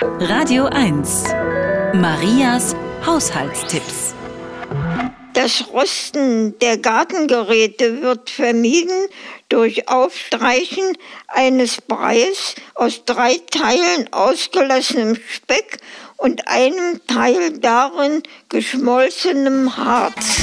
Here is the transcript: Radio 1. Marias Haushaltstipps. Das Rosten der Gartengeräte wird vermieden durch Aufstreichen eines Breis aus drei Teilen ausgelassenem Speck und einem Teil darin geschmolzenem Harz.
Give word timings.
Radio 0.00 0.66
1. 0.66 1.24
Marias 1.94 2.76
Haushaltstipps. 3.04 4.14
Das 5.34 5.64
Rosten 5.72 6.56
der 6.60 6.78
Gartengeräte 6.78 8.00
wird 8.00 8.30
vermieden 8.30 9.08
durch 9.48 9.88
Aufstreichen 9.88 10.96
eines 11.26 11.80
Breis 11.80 12.54
aus 12.76 13.06
drei 13.06 13.40
Teilen 13.50 14.12
ausgelassenem 14.12 15.16
Speck 15.28 15.78
und 16.16 16.46
einem 16.46 17.00
Teil 17.08 17.58
darin 17.58 18.22
geschmolzenem 18.48 19.76
Harz. 19.76 20.42